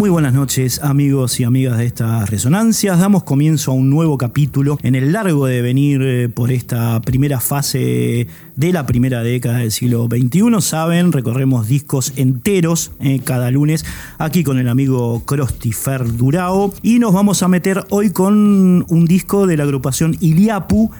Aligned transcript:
Muy 0.00 0.08
buenas 0.08 0.32
noches 0.32 0.80
amigos 0.82 1.40
y 1.40 1.44
amigas 1.44 1.76
de 1.76 1.84
estas 1.84 2.30
resonancias. 2.30 2.98
Damos 2.98 3.22
comienzo 3.22 3.72
a 3.72 3.74
un 3.74 3.90
nuevo 3.90 4.16
capítulo 4.16 4.78
en 4.82 4.94
el 4.94 5.12
largo 5.12 5.44
de 5.44 5.60
venir 5.60 6.00
eh, 6.00 6.30
por 6.30 6.50
esta 6.50 7.02
primera 7.02 7.38
fase 7.38 8.26
de 8.56 8.72
la 8.72 8.86
primera 8.86 9.22
década 9.22 9.58
del 9.58 9.70
siglo 9.70 10.08
XXI. 10.10 10.62
Saben, 10.62 11.12
recorremos 11.12 11.68
discos 11.68 12.14
enteros 12.16 12.92
eh, 13.00 13.20
cada 13.22 13.50
lunes 13.50 13.84
aquí 14.16 14.42
con 14.42 14.58
el 14.58 14.70
amigo 14.70 15.22
Crostifer 15.26 16.16
Durao 16.16 16.72
y 16.80 16.98
nos 16.98 17.12
vamos 17.12 17.42
a 17.42 17.48
meter 17.48 17.84
hoy 17.90 18.08
con 18.08 18.86
un 18.88 19.04
disco 19.04 19.46
de 19.46 19.58
la 19.58 19.64
agrupación 19.64 20.16
Iliapu 20.20 20.90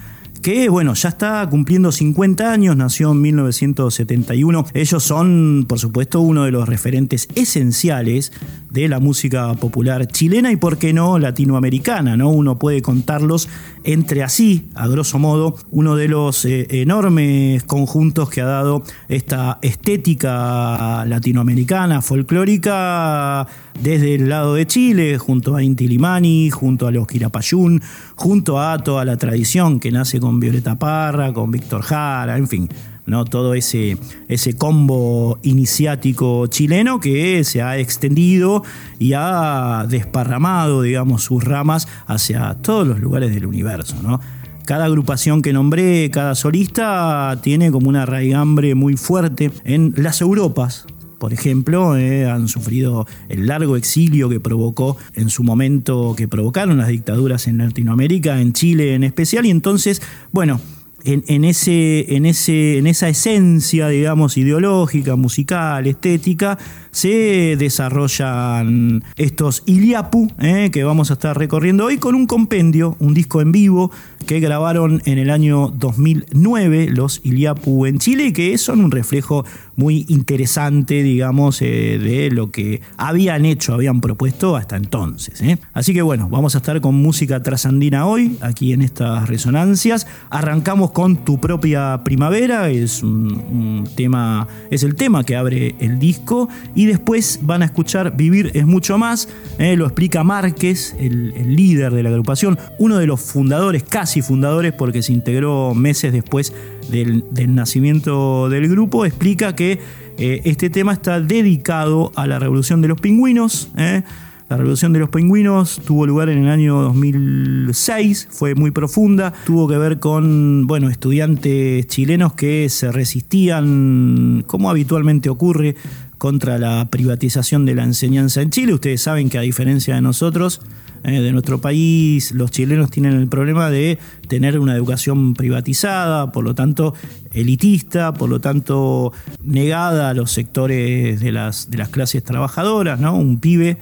que 0.42 0.68
bueno, 0.68 0.94
ya 0.94 1.10
está 1.10 1.46
cumpliendo 1.48 1.92
50 1.92 2.52
años, 2.52 2.76
nació 2.76 3.12
en 3.12 3.20
1971. 3.20 4.66
Ellos 4.74 5.02
son, 5.02 5.66
por 5.68 5.78
supuesto, 5.78 6.20
uno 6.20 6.44
de 6.44 6.50
los 6.50 6.68
referentes 6.68 7.28
esenciales 7.34 8.32
de 8.70 8.88
la 8.88 9.00
música 9.00 9.52
popular 9.54 10.06
chilena 10.06 10.52
y, 10.52 10.56
por 10.56 10.78
qué 10.78 10.92
no, 10.92 11.18
latinoamericana, 11.18 12.16
¿no? 12.16 12.30
Uno 12.30 12.58
puede 12.58 12.82
contarlos 12.82 13.48
entre 13.84 14.22
así, 14.22 14.68
a 14.74 14.86
grosso 14.88 15.18
modo, 15.18 15.56
uno 15.70 15.96
de 15.96 16.08
los 16.08 16.44
eh, 16.44 16.66
enormes 16.82 17.64
conjuntos 17.64 18.28
que 18.30 18.40
ha 18.40 18.46
dado 18.46 18.82
esta 19.08 19.58
estética 19.62 21.04
latinoamericana, 21.06 22.02
folclórica, 22.02 23.46
desde 23.82 24.14
el 24.16 24.28
lado 24.28 24.54
de 24.54 24.66
Chile, 24.66 25.18
junto 25.18 25.56
a 25.56 25.62
Inti 25.62 25.88
Limani, 25.88 26.50
junto 26.50 26.86
a 26.86 26.90
los 26.90 27.06
Quirapayún, 27.06 27.82
junto 28.14 28.60
a 28.60 28.78
toda 28.78 29.04
la 29.04 29.16
tradición 29.16 29.80
que 29.80 29.90
nace 29.90 30.20
con 30.20 30.29
Violeta 30.38 30.78
Parra, 30.78 31.32
con 31.32 31.50
Víctor 31.50 31.82
Jara, 31.82 32.36
en 32.36 32.46
fin, 32.46 32.68
¿no? 33.06 33.24
todo 33.24 33.54
ese, 33.54 33.96
ese 34.28 34.56
combo 34.56 35.38
iniciático 35.42 36.46
chileno 36.46 37.00
que 37.00 37.42
se 37.44 37.62
ha 37.62 37.78
extendido 37.78 38.62
y 38.98 39.14
ha 39.14 39.86
desparramado, 39.88 40.82
digamos, 40.82 41.24
sus 41.24 41.42
ramas 41.42 41.88
hacia 42.06 42.54
todos 42.54 42.86
los 42.86 43.00
lugares 43.00 43.34
del 43.34 43.46
universo. 43.46 43.96
¿no? 44.02 44.20
Cada 44.64 44.84
agrupación 44.84 45.42
que 45.42 45.52
nombré, 45.52 46.10
cada 46.10 46.34
solista, 46.34 47.36
tiene 47.42 47.72
como 47.72 47.88
una 47.88 48.06
raigambre 48.06 48.74
muy 48.76 48.96
fuerte 48.96 49.50
en 49.64 49.94
las 49.96 50.20
Europas, 50.20 50.86
por 51.20 51.34
ejemplo, 51.34 51.98
eh, 51.98 52.24
han 52.24 52.48
sufrido 52.48 53.06
el 53.28 53.46
largo 53.46 53.76
exilio 53.76 54.30
que 54.30 54.40
provocó 54.40 54.96
en 55.14 55.28
su 55.28 55.44
momento, 55.44 56.14
que 56.16 56.26
provocaron 56.26 56.78
las 56.78 56.88
dictaduras 56.88 57.46
en 57.46 57.58
Latinoamérica, 57.58 58.40
en 58.40 58.54
Chile 58.54 58.94
en 58.94 59.04
especial, 59.04 59.44
y 59.44 59.50
entonces, 59.50 60.00
bueno, 60.32 60.62
en, 61.04 61.44
ese, 61.44 62.14
en, 62.14 62.26
ese, 62.26 62.78
en 62.78 62.86
esa 62.86 63.08
esencia, 63.08 63.88
digamos, 63.88 64.36
ideológica, 64.36 65.16
musical, 65.16 65.86
estética, 65.86 66.58
se 66.90 67.56
desarrollan 67.58 69.02
estos 69.16 69.62
Iliapu, 69.66 70.30
eh, 70.40 70.70
que 70.72 70.84
vamos 70.84 71.10
a 71.10 71.14
estar 71.14 71.38
recorriendo 71.38 71.86
hoy 71.86 71.98
con 71.98 72.14
un 72.14 72.26
compendio, 72.26 72.96
un 72.98 73.14
disco 73.14 73.40
en 73.40 73.52
vivo 73.52 73.90
que 74.26 74.40
grabaron 74.40 75.02
en 75.06 75.18
el 75.18 75.30
año 75.30 75.68
2009 75.68 76.88
los 76.90 77.20
Iliapu 77.24 77.86
en 77.86 77.98
Chile 77.98 78.26
y 78.26 78.32
que 78.32 78.56
son 78.58 78.80
un 78.80 78.90
reflejo 78.90 79.44
muy 79.76 80.04
interesante, 80.08 81.02
digamos, 81.02 81.62
eh, 81.62 81.98
de 81.98 82.30
lo 82.30 82.50
que 82.50 82.80
habían 82.96 83.44
hecho, 83.44 83.74
habían 83.74 84.00
propuesto 84.00 84.56
hasta 84.56 84.76
entonces. 84.76 85.40
Eh. 85.42 85.58
Así 85.72 85.94
que 85.94 86.02
bueno, 86.02 86.28
vamos 86.28 86.54
a 86.54 86.58
estar 86.58 86.80
con 86.80 86.94
música 86.94 87.42
trasandina 87.42 88.06
hoy, 88.06 88.36
aquí 88.40 88.72
en 88.72 88.82
estas 88.82 89.28
resonancias. 89.28 90.06
Arrancamos 90.30 90.90
con 90.90 91.24
Tu 91.24 91.40
propia 91.40 92.02
primavera, 92.04 92.70
es 92.70 93.02
un, 93.02 93.88
tema, 93.96 94.48
es 94.70 94.82
el 94.82 94.94
tema 94.94 95.24
que 95.24 95.36
abre 95.36 95.74
el 95.80 95.98
disco 95.98 96.48
y 96.74 96.86
después 96.86 97.40
van 97.42 97.62
a 97.62 97.66
escuchar 97.66 98.16
Vivir 98.16 98.50
es 98.54 98.66
mucho 98.66 98.98
más, 98.98 99.28
eh, 99.58 99.76
lo 99.76 99.86
explica 99.86 100.24
Márquez, 100.24 100.94
el, 100.98 101.30
líder 101.54 101.92
de 101.92 102.02
la 102.02 102.10
agrupación, 102.10 102.58
uno 102.78 102.98
de 102.98 103.06
los 103.06 103.20
fundadores, 103.20 103.82
casi 103.82 104.22
fundadores, 104.22 104.72
porque 104.72 105.02
se 105.02 105.12
integró 105.12 105.74
meses 105.74 106.12
después 106.12 106.52
del, 106.88 107.24
nacimiento 107.54 108.48
del 108.48 108.68
grupo, 108.68 109.04
explica 109.04 109.54
que 109.54 109.78
eh, 110.18 110.42
este 110.44 110.70
tema 110.70 110.92
está 110.92 111.20
dedicado 111.20 112.12
a 112.14 112.26
la 112.26 112.38
revolución 112.38 112.80
de 112.80 112.88
los 112.88 113.00
pingüinos. 113.00 113.70
Eh. 113.76 114.02
La 114.48 114.56
revolución 114.56 114.92
de 114.92 114.98
los 114.98 115.10
pingüinos 115.10 115.80
tuvo 115.86 116.06
lugar 116.06 116.28
en 116.28 116.38
el 116.38 116.48
año 116.48 116.82
2006, 116.82 118.26
fue 118.32 118.56
muy 118.56 118.72
profunda, 118.72 119.32
tuvo 119.46 119.68
que 119.68 119.78
ver 119.78 120.00
con 120.00 120.66
bueno, 120.66 120.90
estudiantes 120.90 121.86
chilenos 121.86 122.32
que 122.32 122.68
se 122.68 122.90
resistían, 122.90 124.42
como 124.48 124.68
habitualmente 124.68 125.30
ocurre, 125.30 125.76
contra 126.20 126.58
la 126.58 126.86
privatización 126.90 127.64
de 127.64 127.74
la 127.74 127.82
enseñanza 127.82 128.42
en 128.42 128.50
Chile. 128.50 128.74
Ustedes 128.74 129.00
saben 129.00 129.30
que 129.30 129.38
a 129.38 129.40
diferencia 129.40 129.94
de 129.94 130.02
nosotros, 130.02 130.60
eh, 131.02 131.18
de 131.18 131.32
nuestro 131.32 131.62
país, 131.62 132.32
los 132.32 132.50
chilenos 132.50 132.90
tienen 132.90 133.14
el 133.14 133.26
problema 133.26 133.70
de 133.70 133.98
tener 134.28 134.58
una 134.58 134.76
educación 134.76 135.32
privatizada, 135.32 136.30
por 136.30 136.44
lo 136.44 136.54
tanto 136.54 136.92
elitista, 137.32 138.12
por 138.12 138.28
lo 138.28 138.38
tanto 138.38 139.14
negada 139.42 140.10
a 140.10 140.14
los 140.14 140.30
sectores 140.30 141.20
de 141.20 141.32
las, 141.32 141.70
de 141.70 141.78
las 141.78 141.88
clases 141.88 142.22
trabajadoras, 142.22 143.00
¿no? 143.00 143.16
Un 143.16 143.40
pibe 143.40 143.78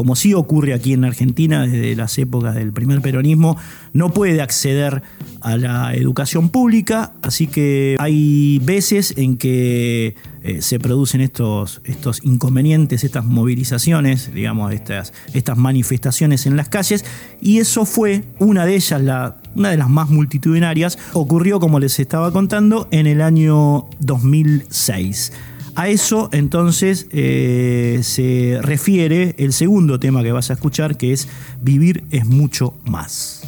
como 0.00 0.16
sí 0.16 0.32
ocurre 0.32 0.72
aquí 0.72 0.94
en 0.94 1.04
Argentina 1.04 1.66
desde 1.66 1.94
las 1.94 2.16
épocas 2.16 2.54
del 2.54 2.72
primer 2.72 3.02
peronismo, 3.02 3.58
no 3.92 4.14
puede 4.14 4.40
acceder 4.40 5.02
a 5.42 5.58
la 5.58 5.94
educación 5.94 6.48
pública, 6.48 7.12
así 7.20 7.46
que 7.46 7.96
hay 7.98 8.62
veces 8.64 9.12
en 9.18 9.36
que 9.36 10.14
eh, 10.42 10.62
se 10.62 10.80
producen 10.80 11.20
estos, 11.20 11.82
estos 11.84 12.24
inconvenientes, 12.24 13.04
estas 13.04 13.26
movilizaciones, 13.26 14.32
digamos, 14.32 14.72
estas, 14.72 15.12
estas 15.34 15.58
manifestaciones 15.58 16.46
en 16.46 16.56
las 16.56 16.70
calles, 16.70 17.04
y 17.42 17.58
eso 17.58 17.84
fue 17.84 18.24
una 18.38 18.64
de 18.64 18.76
ellas, 18.76 19.02
la, 19.02 19.36
una 19.54 19.68
de 19.68 19.76
las 19.76 19.90
más 19.90 20.08
multitudinarias, 20.08 20.98
ocurrió, 21.12 21.60
como 21.60 21.78
les 21.78 22.00
estaba 22.00 22.32
contando, 22.32 22.88
en 22.90 23.06
el 23.06 23.20
año 23.20 23.84
2006. 23.98 25.32
A 25.74 25.88
eso 25.88 26.28
entonces 26.32 27.06
eh, 27.10 28.00
se 28.02 28.58
refiere 28.62 29.34
el 29.38 29.52
segundo 29.52 29.98
tema 29.98 30.22
que 30.22 30.32
vas 30.32 30.50
a 30.50 30.54
escuchar, 30.54 30.96
que 30.96 31.12
es 31.12 31.28
Vivir 31.60 32.04
es 32.10 32.26
mucho 32.26 32.74
más. 32.84 33.42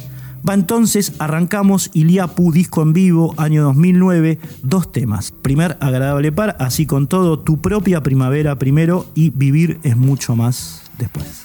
Va 0.47 0.53
entonces, 0.53 1.13
arrancamos 1.19 1.89
Iliapu, 1.93 2.51
disco 2.51 2.81
en 2.81 2.91
vivo, 2.91 3.33
año 3.37 3.63
2009, 3.63 4.39
dos 4.61 4.91
temas. 4.91 5.31
Primer, 5.31 5.77
agradable 5.79 6.33
par, 6.33 6.57
así 6.59 6.85
con 6.85 7.07
todo, 7.07 7.39
tu 7.39 7.61
propia 7.61 8.03
primavera 8.03 8.57
primero 8.57 9.05
y 9.15 9.29
Vivir 9.29 9.79
es 9.83 9.95
mucho 9.95 10.35
más 10.35 10.83
después. 10.97 11.43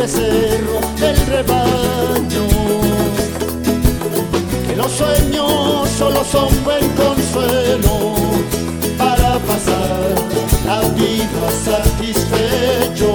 Becerro 0.00 0.80
del 0.98 1.16
rebaño, 1.26 2.46
que 4.66 4.74
los 4.74 4.90
sueños 4.92 5.90
solo 5.98 6.24
son 6.24 6.48
buen 6.64 6.88
consuelo 6.92 8.14
para 8.96 9.38
pasar 9.40 10.14
la 10.64 10.80
vida 11.00 11.44
satisfecho. 11.66 13.14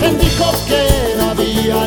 ¿Quién 0.00 0.18
dijo 0.18 0.50
que 0.66 1.14
no 1.18 1.30
había 1.30 1.86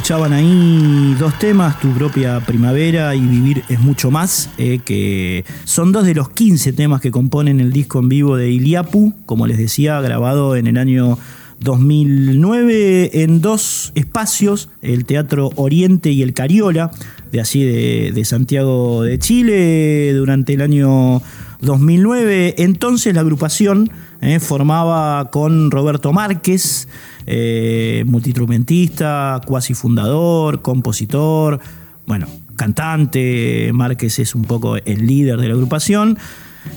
Escuchaban 0.00 0.32
ahí 0.32 1.14
dos 1.18 1.38
temas, 1.38 1.78
Tu 1.78 1.90
propia 1.90 2.40
primavera 2.40 3.14
y 3.14 3.20
Vivir 3.20 3.64
es 3.68 3.80
mucho 3.80 4.10
más, 4.10 4.48
eh, 4.56 4.80
que 4.82 5.44
son 5.64 5.92
dos 5.92 6.06
de 6.06 6.14
los 6.14 6.30
15 6.30 6.72
temas 6.72 7.02
que 7.02 7.10
componen 7.10 7.60
el 7.60 7.70
disco 7.70 7.98
en 7.98 8.08
vivo 8.08 8.38
de 8.38 8.50
Iliapu, 8.50 9.12
como 9.26 9.46
les 9.46 9.58
decía, 9.58 10.00
grabado 10.00 10.56
en 10.56 10.68
el 10.68 10.78
año 10.78 11.18
2009 11.58 13.22
en 13.22 13.42
dos 13.42 13.92
espacios, 13.94 14.70
el 14.80 15.04
Teatro 15.04 15.50
Oriente 15.56 16.10
y 16.10 16.22
el 16.22 16.32
Cariola, 16.32 16.90
de 17.30 17.42
así 17.42 17.62
de, 17.62 18.12
de 18.14 18.24
Santiago 18.24 19.02
de 19.02 19.18
Chile, 19.18 20.14
durante 20.14 20.54
el 20.54 20.62
año 20.62 21.20
2009. 21.60 22.54
Entonces 22.56 23.14
la 23.14 23.20
agrupación 23.20 23.90
eh, 24.22 24.40
formaba 24.40 25.30
con 25.30 25.70
Roberto 25.70 26.12
Márquez, 26.12 26.88
eh, 27.32 28.02
multiinstrumentista, 28.08 29.40
cuasi 29.46 29.72
fundador, 29.74 30.62
compositor, 30.62 31.60
bueno, 32.04 32.26
cantante. 32.56 33.70
Márquez 33.72 34.18
es 34.18 34.34
un 34.34 34.42
poco 34.42 34.76
el 34.76 35.06
líder 35.06 35.36
de 35.36 35.46
la 35.46 35.54
agrupación. 35.54 36.18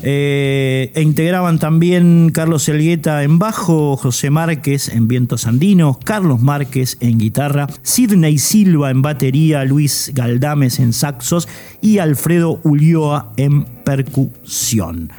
Eh, 0.03 0.91
e 0.93 1.01
integraban 1.01 1.57
también 1.57 2.29
Carlos 2.31 2.69
Elgueta 2.69 3.23
en 3.23 3.39
bajo, 3.39 3.97
José 3.97 4.29
Márquez 4.29 4.89
en 4.89 5.07
vientos 5.07 5.47
andinos, 5.47 5.97
Carlos 6.03 6.39
Márquez 6.39 6.97
en 6.99 7.17
guitarra, 7.17 7.67
Sidney 7.81 8.37
Silva 8.37 8.91
en 8.91 9.01
batería, 9.01 9.65
Luis 9.65 10.11
Galdames 10.13 10.79
en 10.79 10.93
saxos 10.93 11.47
y 11.81 11.97
Alfredo 11.97 12.59
Ulloa 12.63 13.33
en 13.37 13.63
percusión. 13.63 15.11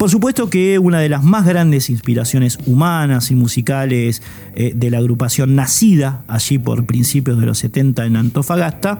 Por 0.00 0.08
supuesto 0.08 0.48
que 0.48 0.78
una 0.78 0.98
de 0.98 1.10
las 1.10 1.22
más 1.22 1.44
grandes 1.44 1.90
inspiraciones 1.90 2.58
humanas 2.64 3.30
y 3.30 3.34
musicales 3.34 4.22
eh, 4.54 4.72
de 4.74 4.90
la 4.90 4.96
agrupación 4.96 5.54
nacida 5.54 6.22
allí 6.26 6.58
por 6.58 6.86
principios 6.86 7.38
de 7.38 7.44
los 7.44 7.58
70 7.58 8.06
en 8.06 8.16
Antofagasta, 8.16 8.98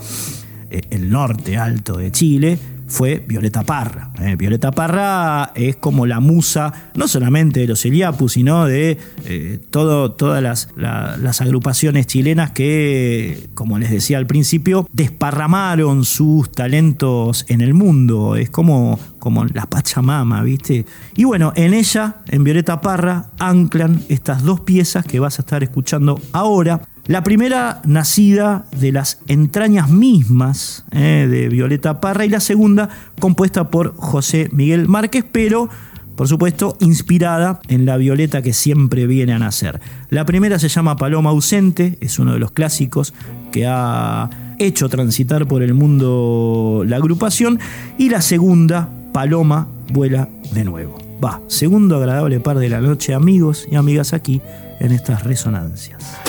eh, 0.68 0.82
el 0.90 1.08
norte 1.08 1.56
alto 1.56 1.96
de 1.96 2.12
Chile, 2.12 2.58
fue 2.90 3.24
Violeta 3.26 3.62
Parra. 3.62 4.10
Eh, 4.20 4.36
Violeta 4.36 4.72
Parra 4.72 5.52
es 5.54 5.76
como 5.76 6.06
la 6.06 6.20
musa, 6.20 6.90
no 6.94 7.08
solamente 7.08 7.60
de 7.60 7.68
los 7.68 7.84
Eliapus, 7.84 8.32
sino 8.32 8.66
de 8.66 8.98
eh, 9.24 9.60
todo, 9.70 10.12
todas 10.12 10.42
las, 10.42 10.68
las, 10.76 11.40
agrupaciones 11.40 12.06
chilenas 12.06 12.50
que, 12.50 13.48
como 13.54 13.78
les 13.78 13.90
decía 13.90 14.18
al 14.18 14.26
principio, 14.26 14.88
desparramaron 14.92 16.04
sus 16.04 16.50
talentos 16.50 17.46
en 17.48 17.60
el 17.60 17.74
mundo. 17.74 18.34
Es 18.34 18.50
como, 18.50 18.98
como 19.20 19.44
la 19.44 19.66
Pachamama, 19.66 20.42
¿viste? 20.42 20.84
Y 21.16 21.24
bueno, 21.24 21.52
en 21.54 21.72
ella, 21.74 22.16
en 22.26 22.42
Violeta 22.42 22.80
Parra, 22.80 23.30
anclan 23.38 24.02
estas 24.08 24.42
dos 24.42 24.60
piezas 24.60 25.04
que 25.04 25.20
vas 25.20 25.38
a 25.38 25.42
estar 25.42 25.62
escuchando 25.62 26.20
ahora. 26.32 26.82
La 27.10 27.24
primera 27.24 27.82
nacida 27.84 28.66
de 28.70 28.92
las 28.92 29.18
entrañas 29.26 29.90
mismas 29.90 30.84
eh, 30.92 31.26
de 31.28 31.48
Violeta 31.48 32.00
Parra 32.00 32.24
y 32.24 32.28
la 32.28 32.38
segunda 32.38 32.88
compuesta 33.18 33.68
por 33.68 33.96
José 33.96 34.48
Miguel 34.52 34.86
Márquez, 34.86 35.24
pero 35.32 35.68
por 36.14 36.28
supuesto 36.28 36.76
inspirada 36.78 37.58
en 37.66 37.84
la 37.84 37.96
Violeta 37.96 38.42
que 38.42 38.52
siempre 38.52 39.08
viene 39.08 39.32
a 39.32 39.40
nacer. 39.40 39.80
La 40.08 40.24
primera 40.24 40.60
se 40.60 40.68
llama 40.68 40.94
Paloma 40.94 41.30
ausente, 41.30 41.98
es 42.00 42.20
uno 42.20 42.34
de 42.34 42.38
los 42.38 42.52
clásicos 42.52 43.12
que 43.50 43.66
ha 43.66 44.30
hecho 44.60 44.88
transitar 44.88 45.48
por 45.48 45.64
el 45.64 45.74
mundo 45.74 46.84
la 46.86 46.94
agrupación 46.94 47.58
y 47.98 48.10
la 48.10 48.20
segunda, 48.20 48.88
Paloma 49.12 49.66
vuela 49.92 50.28
de 50.52 50.64
nuevo. 50.64 50.96
Va, 51.22 51.40
segundo 51.48 51.96
agradable 51.96 52.38
par 52.38 52.60
de 52.60 52.68
la 52.68 52.80
noche 52.80 53.14
amigos 53.14 53.66
y 53.68 53.74
amigas 53.74 54.12
aquí 54.12 54.40
en 54.78 54.92
estas 54.92 55.24
resonancias. 55.24 56.20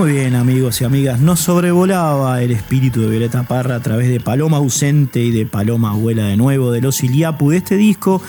Muy 0.00 0.12
bien, 0.12 0.34
amigos 0.34 0.80
y 0.80 0.84
amigas, 0.84 1.20
nos 1.20 1.40
sobrevolaba 1.40 2.42
el 2.42 2.52
espíritu 2.52 3.02
de 3.02 3.10
Violeta 3.10 3.42
Parra 3.42 3.74
a 3.74 3.80
través 3.80 4.08
de 4.08 4.18
Paloma 4.18 4.56
ausente 4.56 5.20
y 5.20 5.30
de 5.30 5.44
Paloma 5.44 5.90
abuela 5.90 6.24
de 6.24 6.38
nuevo, 6.38 6.72
de 6.72 6.80
los 6.80 7.04
Iliapu, 7.04 7.50
de 7.50 7.58
este 7.58 7.76
disco 7.76 8.22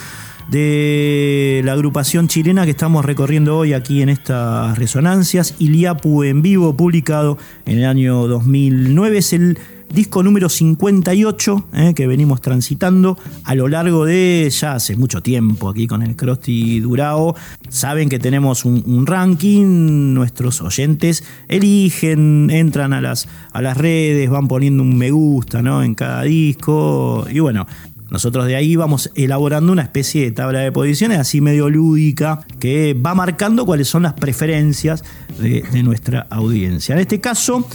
de 0.50 1.62
la 1.64 1.72
agrupación 1.72 2.28
chilena 2.28 2.66
que 2.66 2.72
estamos 2.72 3.06
recorriendo 3.06 3.56
hoy 3.56 3.72
aquí 3.72 4.02
en 4.02 4.10
estas 4.10 4.76
resonancias, 4.76 5.54
Iliapu 5.60 6.24
en 6.24 6.42
vivo, 6.42 6.76
publicado 6.76 7.38
en 7.64 7.78
el 7.78 7.86
año 7.86 8.26
2009. 8.26 9.16
Es 9.16 9.32
el 9.32 9.58
disco 9.92 10.22
número 10.22 10.48
58 10.48 11.66
eh, 11.74 11.92
que 11.94 12.06
venimos 12.06 12.40
transitando 12.40 13.18
a 13.44 13.54
lo 13.54 13.68
largo 13.68 14.04
de 14.06 14.48
ya 14.50 14.74
hace 14.74 14.96
mucho 14.96 15.22
tiempo 15.22 15.68
aquí 15.68 15.86
con 15.86 16.02
el 16.02 16.16
Crosti 16.16 16.80
Durao. 16.80 17.36
Saben 17.68 18.08
que 18.08 18.18
tenemos 18.18 18.64
un, 18.64 19.06
ranking, 19.06 20.14
nuestros 20.14 20.62
oyentes 20.62 21.24
eligen, 21.48 22.50
entran 22.50 22.92
a 22.92 23.00
las, 23.00 23.28
a 23.52 23.60
las 23.60 23.76
redes, 23.76 24.30
van 24.30 24.48
poniendo 24.48 24.82
un 24.82 24.96
me 24.96 25.10
gusta 25.10 25.62
¿no? 25.62 25.82
en 25.82 25.94
cada 25.94 26.22
disco 26.22 27.26
y 27.30 27.40
bueno. 27.40 27.66
Nosotros 28.10 28.44
de 28.44 28.56
ahí 28.56 28.76
vamos 28.76 29.10
elaborando 29.14 29.72
una 29.72 29.80
especie 29.80 30.24
de 30.24 30.32
tabla 30.32 30.58
de 30.58 30.70
posiciones 30.70 31.18
así 31.18 31.40
medio 31.40 31.70
lúdica 31.70 32.44
que 32.60 32.92
va 32.92 33.14
marcando 33.14 33.64
cuáles 33.64 33.88
son 33.88 34.02
las 34.02 34.12
preferencias 34.12 35.02
de, 35.38 35.62
de 35.72 35.82
nuestra 35.82 36.26
audiencia. 36.28 36.94
En 36.94 37.00
este 37.00 37.22
caso, 37.22 37.66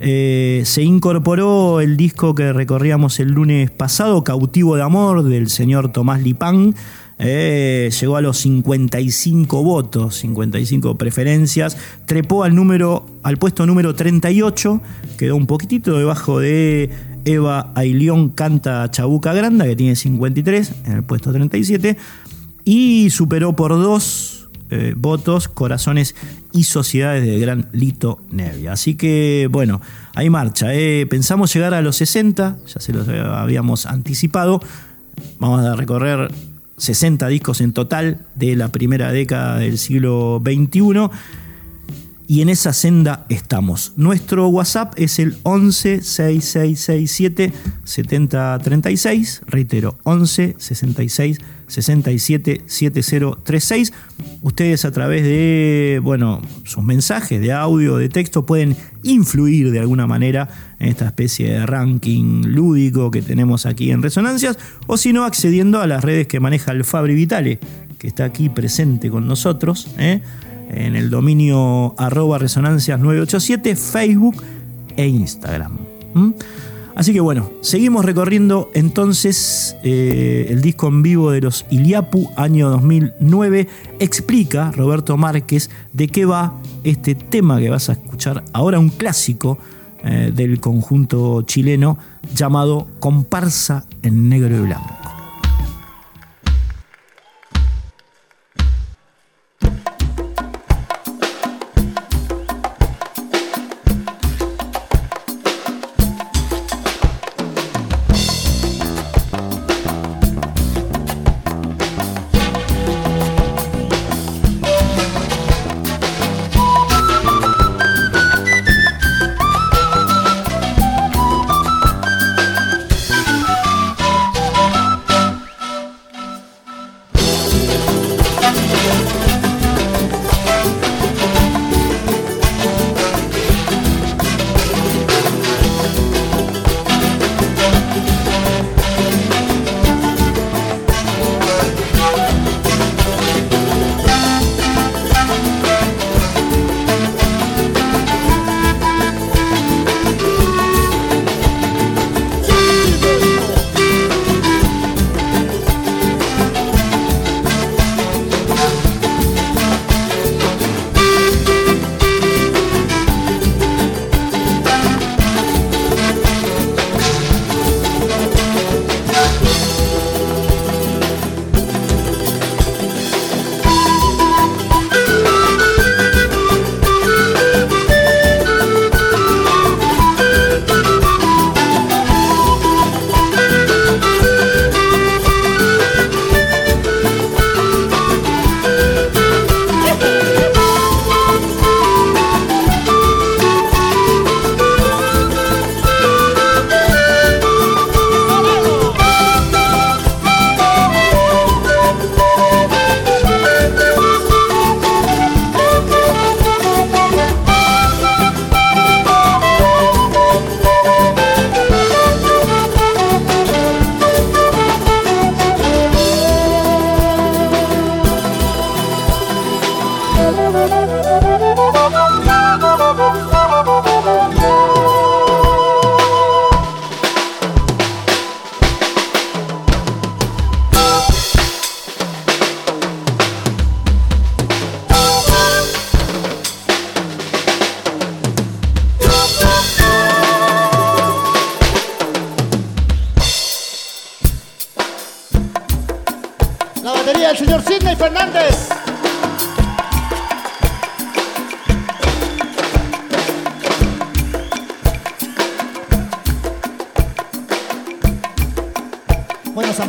Eh, 0.00 0.62
se 0.64 0.82
incorporó 0.82 1.80
el 1.80 1.96
disco 1.96 2.34
que 2.34 2.52
recorríamos 2.52 3.18
el 3.20 3.28
lunes 3.28 3.70
pasado, 3.70 4.24
Cautivo 4.24 4.76
de 4.76 4.82
Amor, 4.82 5.22
del 5.24 5.48
señor 5.48 5.92
Tomás 5.92 6.22
Lipán. 6.22 6.74
Eh, 7.18 7.90
llegó 7.98 8.16
a 8.16 8.20
los 8.20 8.36
55 8.38 9.62
votos, 9.62 10.16
55 10.16 10.98
preferencias, 10.98 11.78
trepó 12.04 12.44
al 12.44 12.54
número, 12.54 13.06
al 13.22 13.38
puesto 13.38 13.64
número 13.64 13.94
38, 13.94 14.82
quedó 15.16 15.36
un 15.36 15.46
poquitito 15.46 15.96
debajo 15.96 16.40
de 16.40 16.90
Eva 17.24 17.72
Ailión 17.74 18.28
Canta 18.28 18.90
Chabuca 18.90 19.32
Granda, 19.32 19.64
que 19.64 19.76
tiene 19.76 19.96
53, 19.96 20.72
en 20.84 20.92
el 20.92 21.04
puesto 21.04 21.32
37, 21.32 21.96
y 22.64 23.08
superó 23.08 23.56
por 23.56 23.70
dos 23.70 24.45
eh, 24.70 24.94
votos 24.96 25.48
Corazones 25.48 26.14
y 26.52 26.64
Sociedades 26.64 27.24
de 27.24 27.38
Gran 27.38 27.68
Lito 27.72 28.22
Nevia. 28.30 28.72
Así 28.72 28.94
que, 28.94 29.48
bueno, 29.50 29.80
hay 30.14 30.30
marcha. 30.30 30.74
Eh. 30.74 31.06
Pensamos 31.08 31.52
llegar 31.54 31.74
a 31.74 31.82
los 31.82 31.96
60, 31.96 32.58
ya 32.66 32.80
se 32.80 32.92
los 32.92 33.08
habíamos 33.08 33.86
anticipado. 33.86 34.60
Vamos 35.38 35.64
a 35.64 35.76
recorrer 35.76 36.30
60 36.78 37.28
discos 37.28 37.60
en 37.60 37.72
total 37.72 38.20
de 38.34 38.56
la 38.56 38.68
primera 38.68 39.12
década 39.12 39.58
del 39.58 39.78
siglo 39.78 40.42
XXI. 40.44 41.10
Y 42.28 42.42
en 42.42 42.48
esa 42.48 42.72
senda 42.72 43.24
estamos. 43.28 43.92
Nuestro 43.96 44.48
WhatsApp 44.48 44.94
es 44.96 45.20
el 45.20 45.36
11 45.44 46.02
6667 46.02 47.52
7036. 47.84 49.42
Reitero, 49.46 49.96
11 50.02 50.56
66 50.58 51.38
67 51.68 52.62
7036. 52.66 53.92
Ustedes 54.42 54.84
a 54.84 54.90
través 54.90 55.22
de 55.22 56.00
bueno, 56.02 56.42
sus 56.64 56.82
mensajes 56.82 57.40
de 57.40 57.52
audio, 57.52 57.96
de 57.96 58.08
texto, 58.08 58.44
pueden 58.44 58.76
influir 59.04 59.70
de 59.70 59.78
alguna 59.78 60.08
manera 60.08 60.48
en 60.80 60.88
esta 60.88 61.06
especie 61.06 61.52
de 61.52 61.66
ranking 61.66 62.42
lúdico 62.46 63.12
que 63.12 63.22
tenemos 63.22 63.66
aquí 63.66 63.92
en 63.92 64.02
Resonancias, 64.02 64.58
o 64.88 64.96
si 64.96 65.12
no, 65.12 65.24
accediendo 65.24 65.80
a 65.80 65.86
las 65.86 66.02
redes 66.02 66.26
que 66.26 66.40
maneja 66.40 66.72
el 66.72 66.84
Fabri 66.84 67.14
Vitale, 67.14 67.60
que 67.98 68.08
está 68.08 68.24
aquí 68.24 68.48
presente 68.48 69.10
con 69.10 69.28
nosotros. 69.28 69.88
¿eh? 69.98 70.22
En 70.68 70.96
el 70.96 71.10
dominio 71.10 71.94
arroba 71.98 72.38
resonancias 72.38 72.98
987, 72.98 73.76
Facebook 73.76 74.42
e 74.96 75.06
Instagram. 75.06 75.78
Así 76.96 77.12
que 77.12 77.20
bueno, 77.20 77.50
seguimos 77.60 78.06
recorriendo 78.06 78.70
entonces 78.72 79.76
eh, 79.82 80.46
el 80.48 80.62
disco 80.62 80.88
en 80.88 81.02
vivo 81.02 81.30
de 81.30 81.42
los 81.42 81.66
Iliapu, 81.70 82.30
año 82.36 82.70
2009. 82.70 83.68
Explica 83.98 84.72
Roberto 84.72 85.18
Márquez 85.18 85.68
de 85.92 86.08
qué 86.08 86.24
va 86.24 86.54
este 86.84 87.14
tema 87.14 87.58
que 87.58 87.68
vas 87.68 87.90
a 87.90 87.92
escuchar 87.92 88.44
ahora, 88.54 88.78
un 88.78 88.88
clásico 88.88 89.58
eh, 90.04 90.32
del 90.34 90.58
conjunto 90.58 91.42
chileno 91.42 91.98
llamado 92.34 92.88
Comparsa 92.98 93.84
en 94.02 94.30
Negro 94.30 94.56
y 94.56 94.60
Blanco. 94.60 94.95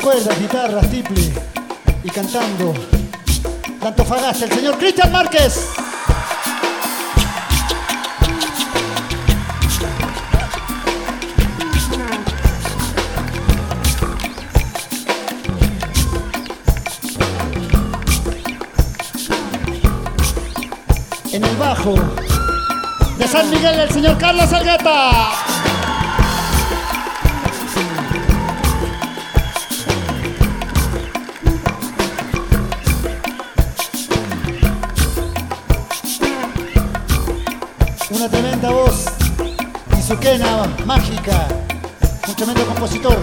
cuerdas, 0.00 0.38
guitarras, 0.40 0.90
tiple 0.90 1.32
y 2.02 2.10
cantando 2.10 2.72
de 3.80 3.86
Antofagasta, 3.86 4.46
el 4.46 4.52
señor 4.52 4.78
Cristian 4.78 5.12
Márquez. 5.12 5.68
En 21.32 21.44
el 21.44 21.56
bajo 21.56 21.94
de 23.18 23.28
San 23.28 23.50
Miguel, 23.50 23.80
el 23.80 23.90
señor 23.90 24.18
Carlos 24.18 24.52
Algueta. 24.52 25.39
Izuquena, 40.20 40.66
mágica, 40.84 41.48
un 42.28 42.34
tremendo 42.34 42.66
compositor. 42.66 43.16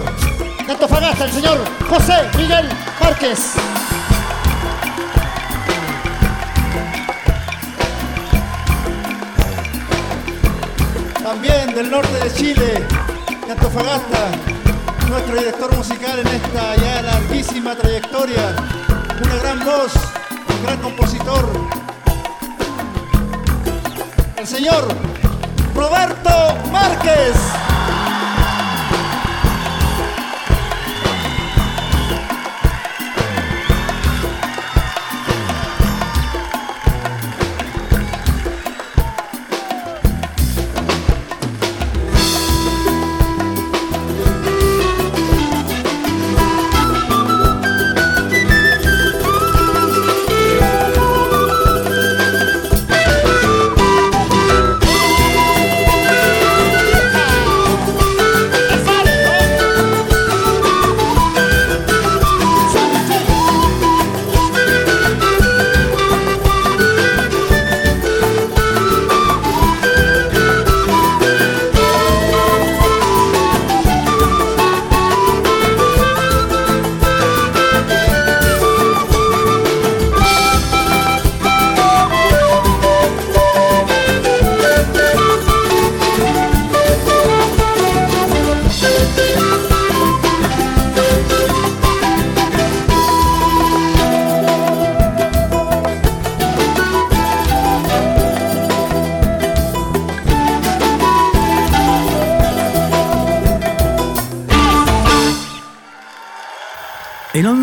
De 0.66 0.72
Antofagasta, 0.72 1.24
el 1.24 1.32
señor 1.32 1.58
José 1.88 2.14
Miguel 2.36 2.68
Márquez. 3.00 3.54
También 11.22 11.74
del 11.74 11.90
norte 11.90 12.24
de 12.24 12.32
Chile, 12.34 12.86
de 13.46 13.52
Antofagasta, 13.52 14.30
nuestro 15.08 15.36
director 15.36 15.76
musical 15.76 16.18
en 16.18 16.26
esta 16.26 16.76
ya 16.76 17.02
larguísima 17.02 17.76
trayectoria. 17.76 18.56
Una 19.22 19.34
gran 19.36 19.64
voz, 19.64 19.92
un 20.48 20.64
gran 20.64 20.78
compositor, 20.78 21.48
el 24.36 24.46
señor 24.46 25.17
Roberto 25.78 26.56
Márquez. 26.72 27.67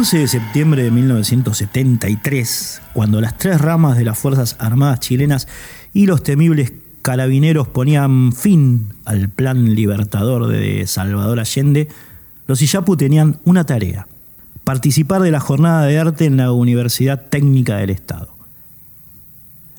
11 0.05 0.19
de 0.19 0.27
septiembre 0.27 0.83
de 0.83 0.91
1973, 0.91 2.81
cuando 2.93 3.21
las 3.21 3.39
tres 3.39 3.59
ramas 3.59 3.97
de 3.97 4.05
las 4.05 4.19
Fuerzas 4.19 4.55
Armadas 4.59 4.99
chilenas 4.99 5.47
y 5.95 6.05
los 6.05 6.21
temibles 6.21 6.73
carabineros 7.01 7.67
ponían 7.69 8.31
fin 8.31 8.93
al 9.05 9.29
plan 9.29 9.73
libertador 9.73 10.45
de 10.45 10.85
Salvador 10.85 11.39
Allende, 11.39 11.87
los 12.45 12.61
Iyapu 12.61 12.95
tenían 12.95 13.39
una 13.45 13.63
tarea, 13.63 14.07
participar 14.63 15.23
de 15.23 15.31
la 15.31 15.39
jornada 15.39 15.87
de 15.87 15.97
arte 15.97 16.25
en 16.25 16.37
la 16.37 16.51
Universidad 16.51 17.23
Técnica 17.27 17.77
del 17.77 17.89
Estado. 17.89 18.29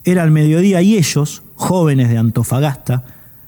Era 0.02 0.24
el 0.24 0.32
mediodía 0.32 0.82
y 0.82 0.96
ellos, 0.96 1.44
jóvenes 1.54 2.08
de 2.08 2.18
Antofagasta, 2.18 3.04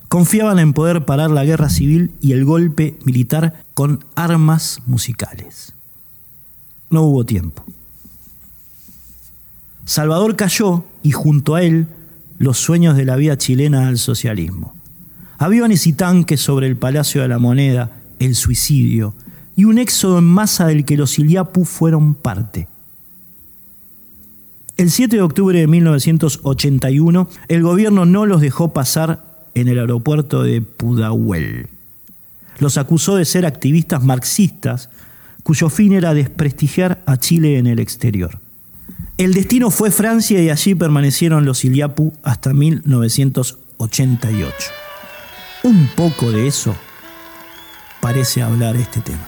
confiaban 0.08 0.60
en 0.60 0.74
poder 0.74 1.04
parar 1.04 1.32
la 1.32 1.44
guerra 1.44 1.70
civil 1.70 2.12
y 2.20 2.34
el 2.34 2.44
golpe 2.44 3.00
militar 3.04 3.64
con 3.74 4.04
armas 4.14 4.80
musicales. 4.86 5.74
No 6.90 7.02
hubo 7.02 7.24
tiempo. 7.24 7.64
Salvador 9.84 10.36
cayó 10.36 10.84
y 11.02 11.12
junto 11.12 11.54
a 11.54 11.62
él 11.62 11.86
los 12.38 12.58
sueños 12.58 12.96
de 12.96 13.04
la 13.04 13.16
vida 13.16 13.36
chilena 13.38 13.88
al 13.88 13.98
socialismo. 13.98 14.74
Aviones 15.38 15.86
y 15.86 15.92
tanques 15.92 16.40
sobre 16.40 16.66
el 16.66 16.76
Palacio 16.76 17.22
de 17.22 17.28
la 17.28 17.38
Moneda, 17.38 17.92
el 18.18 18.34
suicidio 18.34 19.14
y 19.56 19.64
un 19.64 19.78
éxodo 19.78 20.18
en 20.18 20.24
masa 20.24 20.66
del 20.66 20.84
que 20.84 20.96
los 20.96 21.18
Iliapu 21.18 21.64
fueron 21.64 22.14
parte. 22.14 22.68
El 24.76 24.90
7 24.90 25.16
de 25.16 25.22
octubre 25.22 25.58
de 25.58 25.66
1981, 25.66 27.28
el 27.48 27.62
gobierno 27.62 28.04
no 28.06 28.26
los 28.26 28.40
dejó 28.40 28.72
pasar 28.72 29.24
en 29.54 29.66
el 29.66 29.78
aeropuerto 29.80 30.44
de 30.44 30.60
Pudahuel. 30.60 31.68
Los 32.60 32.78
acusó 32.78 33.16
de 33.16 33.24
ser 33.24 33.44
activistas 33.44 34.04
marxistas 34.04 34.90
cuyo 35.48 35.70
fin 35.70 35.94
era 35.94 36.12
desprestigiar 36.12 37.02
a 37.06 37.16
Chile 37.16 37.56
en 37.56 37.66
el 37.66 37.78
exterior. 37.78 38.38
El 39.16 39.32
destino 39.32 39.70
fue 39.70 39.90
Francia 39.90 40.42
y 40.42 40.50
allí 40.50 40.74
permanecieron 40.74 41.46
los 41.46 41.64
Iliapu 41.64 42.12
hasta 42.22 42.52
1988. 42.52 44.52
Un 45.62 45.88
poco 45.96 46.30
de 46.32 46.48
eso 46.48 46.76
parece 48.02 48.42
hablar 48.42 48.76
este 48.76 49.00
tema. 49.00 49.26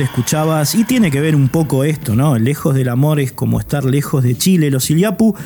Escuchabas, 0.00 0.74
y 0.74 0.84
tiene 0.84 1.10
que 1.10 1.20
ver 1.20 1.36
un 1.36 1.48
poco 1.48 1.84
esto, 1.84 2.14
¿no? 2.14 2.36
Lejos 2.38 2.74
del 2.74 2.88
amor 2.88 3.20
es 3.20 3.32
como 3.32 3.60
estar 3.60 3.84
lejos 3.84 4.24
de 4.24 4.36
Chile. 4.36 4.70
Los 4.70 4.90
Iliapu 4.90 5.36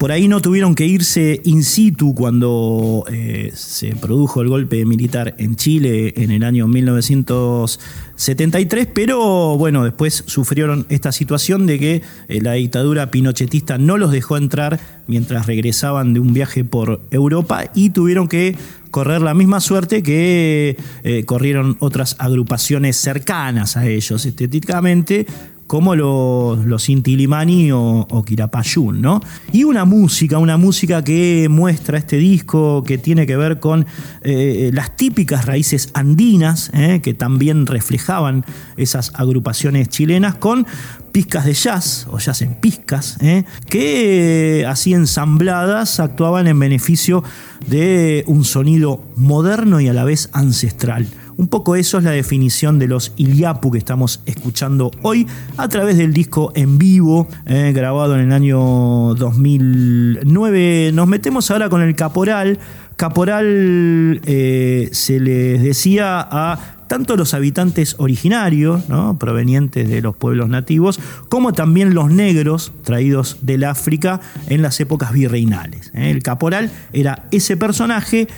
por 0.00 0.10
ahí 0.12 0.28
no 0.28 0.40
tuvieron 0.40 0.74
que 0.74 0.86
irse 0.86 1.42
in 1.44 1.62
situ 1.62 2.14
cuando 2.14 3.04
eh, 3.12 3.52
se 3.54 3.94
produjo 3.94 4.40
el 4.40 4.48
golpe 4.48 4.86
militar 4.86 5.34
en 5.36 5.56
Chile 5.56 6.14
en 6.16 6.30
el 6.30 6.42
año 6.42 6.66
1973, 6.68 8.88
pero 8.94 9.58
bueno, 9.58 9.84
después 9.84 10.24
sufrieron 10.26 10.86
esta 10.88 11.12
situación 11.12 11.66
de 11.66 11.78
que 11.78 12.00
eh, 12.28 12.40
la 12.40 12.54
dictadura 12.54 13.10
pinochetista 13.10 13.76
no 13.76 13.98
los 13.98 14.10
dejó 14.10 14.38
entrar 14.38 14.80
mientras 15.06 15.46
regresaban 15.46 16.14
de 16.14 16.20
un 16.20 16.32
viaje 16.32 16.64
por 16.64 17.02
Europa 17.10 17.70
y 17.74 17.90
tuvieron 17.90 18.26
que 18.26 18.56
correr 18.90 19.22
la 19.22 19.34
misma 19.34 19.60
suerte 19.60 20.02
que 20.02 20.76
eh, 21.04 21.24
corrieron 21.24 21.76
otras 21.80 22.16
agrupaciones 22.18 22.96
cercanas 22.96 23.76
a 23.76 23.86
ellos 23.86 24.26
estéticamente, 24.26 25.26
como 25.70 25.94
los, 25.94 26.66
los 26.66 26.88
Intilimani 26.88 27.70
o, 27.70 28.04
o 28.10 28.24
¿no? 28.92 29.20
Y 29.52 29.62
una 29.62 29.84
música, 29.84 30.38
una 30.38 30.56
música 30.56 31.04
que 31.04 31.46
muestra 31.48 31.96
este 31.96 32.16
disco, 32.16 32.82
que 32.82 32.98
tiene 32.98 33.24
que 33.24 33.36
ver 33.36 33.60
con 33.60 33.86
eh, 34.22 34.72
las 34.74 34.96
típicas 34.96 35.46
raíces 35.46 35.90
andinas, 35.94 36.72
eh, 36.74 36.98
que 37.04 37.14
también 37.14 37.66
reflejaban 37.66 38.44
esas 38.76 39.12
agrupaciones 39.14 39.88
chilenas, 39.88 40.34
con 40.34 40.66
pizcas 41.12 41.44
de 41.44 41.54
jazz, 41.54 42.08
o 42.10 42.18
jazz 42.18 42.42
en 42.42 42.56
pizcas, 42.56 43.16
eh, 43.20 43.44
que 43.68 44.66
así 44.68 44.92
ensambladas 44.92 46.00
actuaban 46.00 46.48
en 46.48 46.58
beneficio 46.58 47.22
de 47.68 48.24
un 48.26 48.44
sonido 48.44 49.04
moderno 49.14 49.80
y 49.80 49.86
a 49.86 49.92
la 49.92 50.02
vez 50.02 50.30
ancestral. 50.32 51.06
Un 51.40 51.48
poco 51.48 51.74
eso 51.74 51.96
es 51.96 52.04
la 52.04 52.10
definición 52.10 52.78
de 52.78 52.86
los 52.86 53.14
Iliapu 53.16 53.70
que 53.70 53.78
estamos 53.78 54.20
escuchando 54.26 54.90
hoy 55.00 55.26
a 55.56 55.68
través 55.68 55.96
del 55.96 56.12
disco 56.12 56.52
en 56.54 56.76
vivo 56.76 57.28
eh, 57.46 57.72
grabado 57.74 58.14
en 58.14 58.20
el 58.26 58.32
año 58.32 59.14
2009. 59.14 60.90
Nos 60.92 61.08
metemos 61.08 61.50
ahora 61.50 61.70
con 61.70 61.80
el 61.80 61.96
Caporal. 61.96 62.58
Caporal 62.96 64.20
eh, 64.26 64.90
se 64.92 65.18
les 65.18 65.62
decía 65.62 66.20
a 66.20 66.76
tanto 66.88 67.16
los 67.16 67.32
habitantes 67.32 67.94
originarios, 67.96 68.82
provenientes 69.18 69.88
de 69.88 70.02
los 70.02 70.14
pueblos 70.14 70.50
nativos, 70.50 71.00
como 71.30 71.54
también 71.54 71.94
los 71.94 72.10
negros 72.10 72.72
traídos 72.84 73.38
del 73.40 73.64
África 73.64 74.20
en 74.48 74.60
las 74.60 74.78
épocas 74.78 75.10
virreinales. 75.12 75.90
¿eh? 75.94 76.10
El 76.10 76.22
caporal 76.22 76.70
era 76.92 77.24
ese 77.30 77.56
personaje 77.56 78.28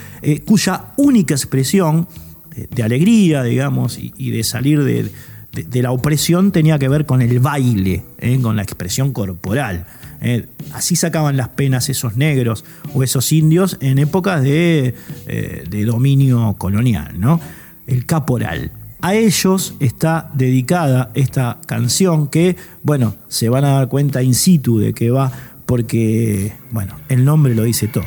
cuya 0.47 0.93
única 0.97 1.35
expresión 1.35 2.07
de 2.55 2.83
alegría, 2.83 3.43
digamos, 3.43 3.99
y, 3.99 4.31
de 4.31 4.45
salir 4.45 4.83
de, 4.83 5.83
la 5.83 5.93
opresión 5.93 6.53
tenía 6.53 6.79
que 6.79 6.89
ver 6.89 7.07
con 7.07 7.23
el 7.23 7.39
baile, 7.41 8.05
¿eh? 8.19 8.39
con 8.41 8.57
la 8.57 8.63
expresión 8.63 9.13
corporal. 9.13 9.87
¿eh? 10.21 10.47
Así 10.73 10.97
sacaban 10.97 11.37
las 11.37 11.49
penas 11.49 11.89
esos 11.89 12.17
negros 12.17 12.65
o 12.95 13.03
esos 13.03 13.33
indios 13.33 13.77
en 13.81 13.99
épocas 13.99 14.43
de, 14.43 14.95
eh, 15.27 15.85
dominio 15.87 16.55
colonial, 16.59 17.19
¿no? 17.19 17.41
El 17.87 18.07
caporal. 18.07 18.73
A 19.01 19.15
ellos 19.15 19.75
está 19.81 20.31
dedicada 20.33 21.11
esta 21.15 21.59
canción 21.67 22.29
que, 22.29 22.57
bueno, 22.85 23.17
se 23.29 23.49
van 23.49 23.65
a 23.65 23.73
dar 23.73 23.89
cuenta 23.89 24.23
in 24.23 24.35
situ 24.35 24.79
de 24.79 24.95
que 24.95 25.11
va 25.11 25.33
porque, 25.67 26.53
bueno, 26.71 26.95
el 27.09 27.25
nombre 27.25 27.55
lo 27.55 27.65
dice 27.65 27.89
todo. 27.89 28.05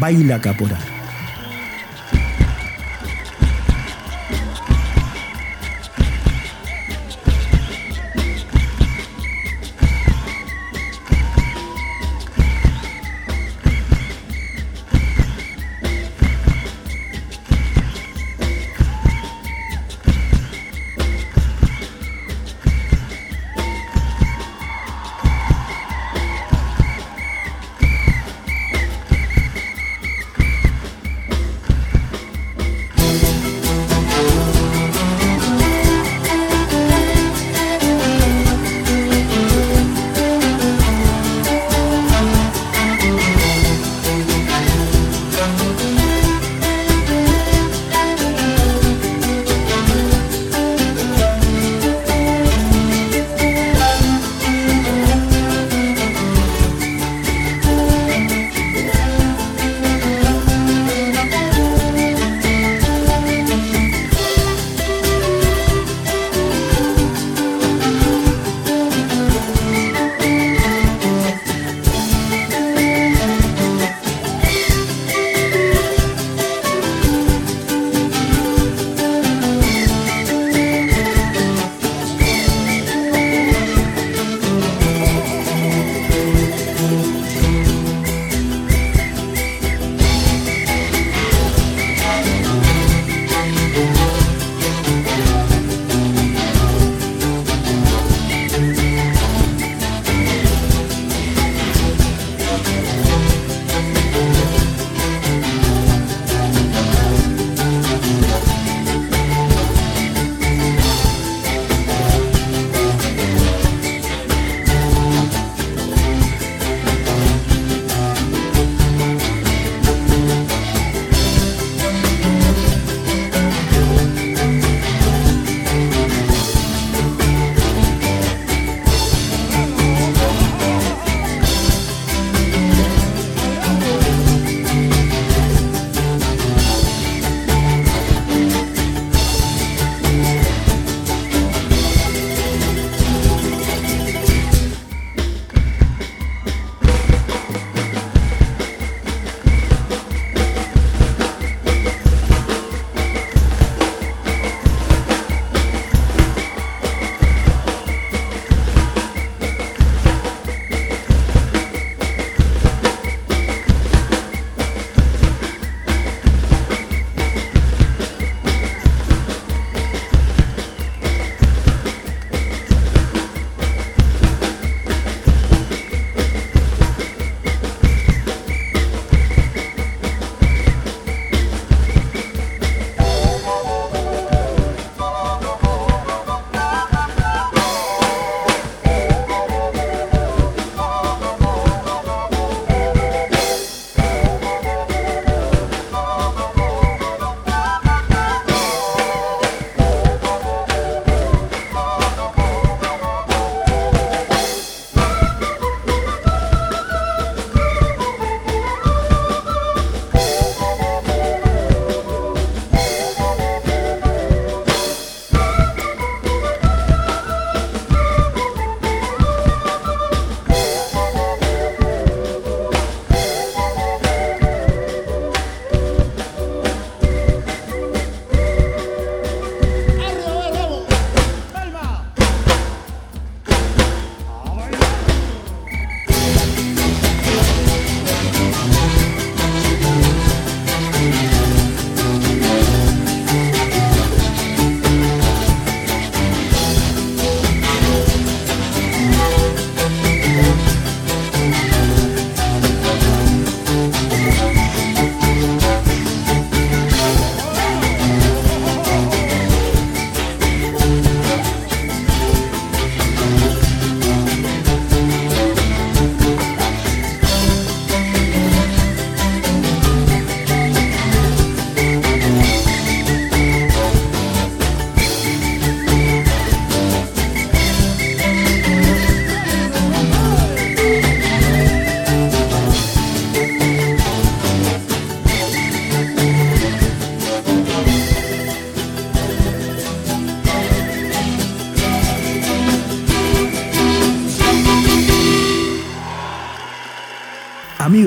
Baila 0.00 0.40
caporal. 0.40 0.99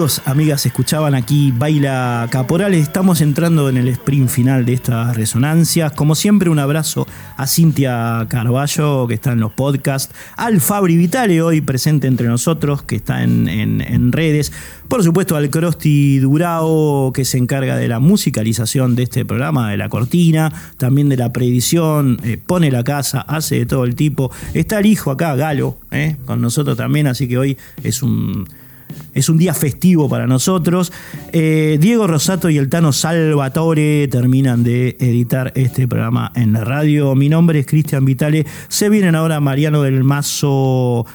Amigos, 0.04 0.22
amigas, 0.26 0.66
escuchaban 0.66 1.16
aquí 1.16 1.54
Baila 1.58 2.28
Caporal. 2.30 2.74
Estamos 2.74 3.22
entrando 3.22 3.70
en 3.70 3.78
el 3.78 3.88
sprint 3.88 4.28
final 4.28 4.66
de 4.66 4.74
estas 4.74 5.16
resonancias. 5.16 5.94
Como 5.94 6.16
siempre, 6.16 6.50
un 6.50 6.60
abrazo 6.60 7.08
a 7.38 7.48
Cintia 7.48 8.28
Carballo, 8.28 9.08
que 9.08 9.14
está 9.14 9.32
en 9.32 9.40
los 9.40 9.54
podcasts, 9.54 10.14
al 10.36 10.60
Fabri 10.60 10.98
Vitale, 10.98 11.42
hoy 11.42 11.62
presente 11.62 12.08
entre 12.08 12.28
nosotros, 12.28 12.84
que 12.84 12.98
está 12.98 13.24
en, 13.24 14.12
redes. 14.12 14.52
Por 14.90 15.06
supuesto, 15.06 15.38
al 15.38 15.50
Crosti 15.50 16.20
Durao, 16.20 17.14
que 17.14 17.24
se 17.24 17.38
encarga 17.38 17.78
de 17.78 17.88
la 17.88 18.02
musicalización 18.02 18.98
de 18.98 19.04
este 19.04 19.24
programa, 19.24 19.72
de 19.72 19.78
la 19.78 19.88
cortina, 19.88 20.52
también 20.76 21.08
de 21.08 21.16
la 21.16 21.32
preedición, 21.32 22.20
eh, 22.26 22.38
pone 22.46 22.72
la 22.72 22.84
casa, 22.84 23.22
hace 23.22 23.60
de 23.60 23.66
todo 23.66 23.86
el 23.86 23.96
tipo. 23.96 24.34
Está 24.54 24.80
el 24.80 24.86
hijo 24.86 25.12
acá, 25.12 25.34
Galo, 25.38 25.78
eh, 25.92 26.18
con 26.26 26.42
nosotros 26.42 26.76
también, 26.76 27.08
así 27.08 27.26
que 27.26 27.38
hoy 27.38 27.58
es 27.82 28.04
un 28.04 28.46
es 29.14 29.30
un 29.30 29.38
día 29.38 29.54
festivo 29.54 30.10
para 30.10 30.28
nosotros. 30.28 30.92
Eh, 31.32 31.78
Diego 31.80 32.08
Rosato 32.08 32.50
y 32.50 32.58
el 32.58 32.70
Tano 32.70 32.94
Salvatore 32.94 34.08
terminan 34.08 34.64
de 34.64 34.98
editar 35.00 35.52
este 35.56 35.88
programa 35.88 36.32
en 36.36 36.54
la 36.54 36.64
radio. 36.64 37.16
Mi 37.16 37.30
nombre 37.30 37.60
es 37.60 37.66
Cristian 37.66 38.06
Vitale. 38.06 38.46
Se 38.68 38.90
vienen 38.90 39.16
ahora 39.16 39.40
Mariano 39.40 39.82
del 39.82 40.04
Mazo 40.04 41.06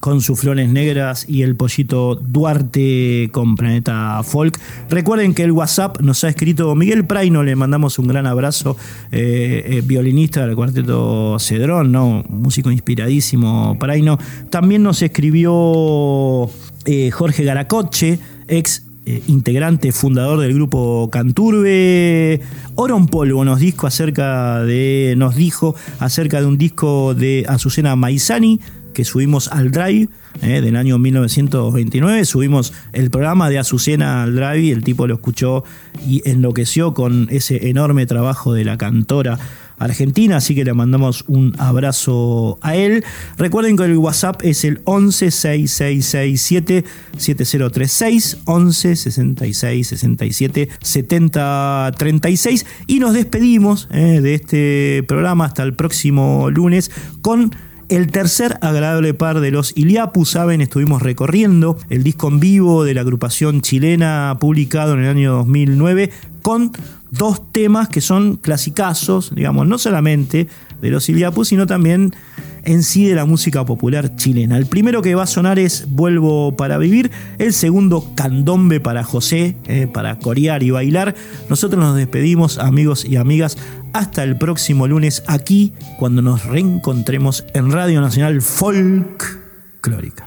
con 0.00 0.20
sus 0.20 0.40
flores 0.40 0.68
negras 0.68 1.26
y 1.28 1.42
el 1.42 1.56
pollito 1.56 2.14
Duarte 2.14 3.30
con 3.32 3.56
Planeta 3.56 4.22
Folk. 4.22 4.58
Recuerden 4.88 5.34
que 5.34 5.42
el 5.42 5.52
WhatsApp 5.52 6.00
nos 6.00 6.22
ha 6.24 6.28
escrito 6.28 6.74
Miguel 6.74 7.04
Praino, 7.04 7.42
le 7.42 7.56
mandamos 7.56 7.98
un 7.98 8.06
gran 8.06 8.26
abrazo, 8.26 8.76
eh, 9.10 9.64
eh, 9.66 9.82
violinista 9.84 10.46
del 10.46 10.54
cuarteto 10.54 11.36
Cedrón, 11.38 11.92
¿no? 11.92 12.24
músico 12.28 12.70
inspiradísimo 12.70 13.76
Praino. 13.78 14.18
También 14.50 14.82
nos 14.82 15.02
escribió 15.02 16.48
eh, 16.90 17.10
Jorge 17.10 17.44
Garacoche, 17.44 18.18
ex 18.46 18.86
eh, 19.04 19.22
integrante, 19.26 19.92
fundador 19.92 20.40
del 20.40 20.54
grupo 20.54 21.10
Canturbe. 21.12 22.40
Oron 22.76 23.08
Polvo 23.08 23.44
nos 23.44 23.60
dijo 23.60 23.86
acerca 23.86 24.62
de. 24.62 25.12
nos 25.18 25.36
dijo 25.36 25.76
acerca 25.98 26.40
de 26.40 26.46
un 26.46 26.56
disco 26.56 27.12
de 27.12 27.44
Azucena 27.46 27.94
Maizani 27.94 28.58
que 28.94 29.04
subimos 29.04 29.48
al 29.48 29.70
Drive 29.70 30.08
eh, 30.40 30.62
del 30.62 30.76
año 30.76 30.98
1929. 30.98 32.24
Subimos 32.24 32.72
el 32.94 33.10
programa 33.10 33.50
de 33.50 33.58
Azucena 33.58 34.22
al 34.22 34.34
Drive 34.34 34.60
y 34.60 34.70
el 34.70 34.82
tipo 34.82 35.06
lo 35.06 35.16
escuchó 35.16 35.64
y 36.06 36.22
enloqueció 36.24 36.94
con 36.94 37.28
ese 37.30 37.68
enorme 37.68 38.06
trabajo 38.06 38.54
de 38.54 38.64
la 38.64 38.78
cantora 38.78 39.38
Argentina, 39.78 40.36
así 40.36 40.54
que 40.54 40.64
le 40.64 40.74
mandamos 40.74 41.24
un 41.28 41.54
abrazo 41.58 42.58
a 42.62 42.76
él. 42.76 43.04
Recuerden 43.36 43.76
que 43.76 43.84
el 43.84 43.96
WhatsApp 43.96 44.42
es 44.44 44.64
el 44.64 44.80
11 44.84 45.30
6667 45.30 46.84
7036 47.16 48.38
11 48.44 48.96
66 48.96 49.88
67 49.88 50.68
70 50.80 51.92
36 51.96 52.66
y 52.86 52.98
nos 52.98 53.14
despedimos 53.14 53.88
eh, 53.90 54.20
de 54.20 54.34
este 54.34 55.04
programa 55.06 55.46
hasta 55.46 55.62
el 55.62 55.74
próximo 55.74 56.50
lunes 56.50 56.90
con 57.22 57.50
el 57.88 58.10
tercer 58.10 58.58
agradable 58.60 59.14
par 59.14 59.40
de 59.40 59.50
los 59.50 59.72
Iliapu, 59.74 60.26
saben, 60.26 60.60
estuvimos 60.60 61.00
recorriendo 61.00 61.78
el 61.88 62.02
disco 62.02 62.28
en 62.28 62.38
vivo 62.38 62.84
de 62.84 62.92
la 62.92 63.00
agrupación 63.00 63.62
chilena 63.62 64.36
publicado 64.38 64.92
en 64.94 65.00
el 65.00 65.08
año 65.08 65.32
2009 65.36 66.10
con 66.42 66.72
dos 67.10 67.52
temas 67.52 67.88
que 67.88 68.00
son 68.00 68.36
clasicazos, 68.36 69.34
digamos, 69.34 69.66
no 69.66 69.78
solamente 69.78 70.48
de 70.80 70.90
los 70.90 71.08
Iliapu, 71.08 71.44
sino 71.44 71.66
también 71.66 72.14
en 72.64 72.82
sí 72.82 73.06
de 73.06 73.14
la 73.14 73.24
música 73.24 73.64
popular 73.64 74.16
chilena. 74.16 74.58
El 74.58 74.66
primero 74.66 75.00
que 75.00 75.14
va 75.14 75.22
a 75.22 75.26
sonar 75.26 75.58
es 75.58 75.86
Vuelvo 75.88 76.56
para 76.56 76.78
vivir, 76.78 77.10
el 77.38 77.52
segundo 77.52 78.12
Candombe 78.14 78.80
para 78.80 79.04
José, 79.04 79.56
eh, 79.64 79.86
para 79.86 80.18
corear 80.18 80.62
y 80.62 80.70
bailar. 80.70 81.14
Nosotros 81.48 81.82
nos 81.82 81.96
despedimos, 81.96 82.58
amigos 82.58 83.04
y 83.04 83.16
amigas, 83.16 83.56
hasta 83.92 84.22
el 84.22 84.36
próximo 84.36 84.86
lunes 84.86 85.22
aquí, 85.26 85.72
cuando 85.98 86.22
nos 86.22 86.44
reencontremos 86.44 87.44
en 87.54 87.72
Radio 87.72 88.00
Nacional 88.00 88.42
Folk 88.42 89.38
Clórica. 89.80 90.26